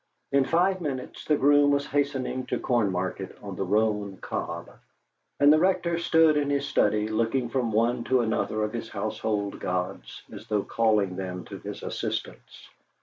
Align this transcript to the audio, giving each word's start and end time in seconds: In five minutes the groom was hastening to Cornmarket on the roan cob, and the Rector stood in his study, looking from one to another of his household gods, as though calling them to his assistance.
In 0.31 0.45
five 0.45 0.81
minutes 0.81 1.25
the 1.25 1.35
groom 1.37 1.69
was 1.69 1.85
hastening 1.85 2.47
to 2.47 2.57
Cornmarket 2.57 3.37
on 3.43 3.55
the 3.55 3.63
roan 3.63 4.17
cob, 4.17 4.67
and 5.39 5.53
the 5.53 5.59
Rector 5.59 5.99
stood 5.99 6.37
in 6.37 6.49
his 6.49 6.65
study, 6.67 7.07
looking 7.07 7.49
from 7.49 7.71
one 7.71 8.03
to 8.05 8.21
another 8.21 8.63
of 8.63 8.73
his 8.73 8.89
household 8.89 9.59
gods, 9.59 10.23
as 10.33 10.47
though 10.47 10.63
calling 10.63 11.17
them 11.17 11.45
to 11.45 11.59
his 11.59 11.83
assistance. 11.83 12.67